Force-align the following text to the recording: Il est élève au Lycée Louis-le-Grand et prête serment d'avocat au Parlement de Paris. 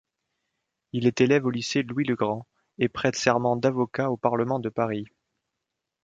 Il 0.93 1.05
est 1.05 1.21
élève 1.21 1.45
au 1.45 1.51
Lycée 1.51 1.83
Louis-le-Grand 1.83 2.47
et 2.79 2.89
prête 2.89 3.15
serment 3.15 3.55
d'avocat 3.55 4.09
au 4.09 4.17
Parlement 4.17 4.57
de 4.57 4.69
Paris. 4.69 5.05